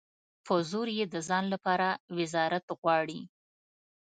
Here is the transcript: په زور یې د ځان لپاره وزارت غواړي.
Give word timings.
په 0.45 0.53
زور 0.69 0.87
یې 0.97 1.05
د 1.13 1.15
ځان 1.27 1.45
لپاره 1.53 1.87
وزارت 2.17 2.65
غواړي. 2.79 3.21